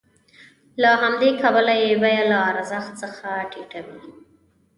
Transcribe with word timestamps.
له 0.81 0.91
همدې 1.01 1.29
کبله 1.41 1.73
یې 1.83 1.91
بیه 2.01 2.23
له 2.31 2.37
ارزښت 2.51 2.93
څخه 3.03 3.27
ټیټه 3.51 3.79
وي 3.85 4.01